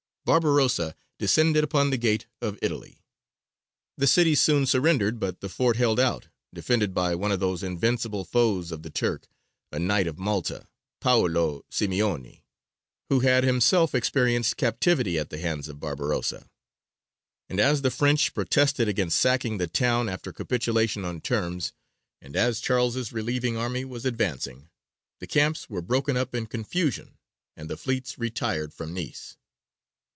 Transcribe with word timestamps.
Barbarossa 0.23 0.95
descended 1.17 1.63
upon 1.63 1.89
the 1.89 1.97
Gate 1.97 2.27
of 2.41 2.59
Italy. 2.61 3.01
The 3.97 4.05
city 4.05 4.35
soon 4.35 4.65
surrendered, 4.67 5.19
but 5.19 5.41
the 5.41 5.49
fort 5.49 5.75
held 5.77 5.99
out, 5.99 6.27
defended 6.53 6.93
by 6.93 7.15
one 7.15 7.31
of 7.31 7.39
those 7.41 7.63
invincible 7.63 8.23
foes 8.23 8.71
of 8.71 8.83
the 8.83 8.91
Turk, 8.91 9.27
a 9.71 9.79
Knight 9.79 10.05
of 10.05 10.19
Malta, 10.19 10.67
Paolo 11.01 11.65
Simeoni, 11.71 12.45
who 13.09 13.21
had 13.21 13.43
himself 13.43 13.95
experienced 13.95 14.57
captivity 14.57 15.17
at 15.17 15.31
the 15.31 15.39
hands 15.39 15.67
of 15.67 15.79
Barbarossa; 15.79 16.47
and 17.49 17.59
as 17.59 17.81
the 17.81 17.91
French 17.91 18.33
protested 18.35 18.87
against 18.87 19.19
sacking 19.19 19.57
the 19.57 19.67
town 19.67 20.07
after 20.07 20.31
capitulation 20.31 21.03
on 21.03 21.19
terms, 21.19 21.73
and 22.21 22.35
as 22.37 22.61
Charles's 22.61 23.11
relieving 23.11 23.57
army 23.57 23.83
was 23.83 24.05
advancing, 24.05 24.69
the 25.19 25.27
camps 25.27 25.67
were 25.67 25.81
broken 25.81 26.15
up 26.15 26.35
in 26.35 26.45
confusion, 26.45 27.17
and 27.57 27.67
the 27.69 27.75
fleets 27.75 28.19
retired 28.19 28.71
from 28.71 28.93
Nice. 28.93 29.35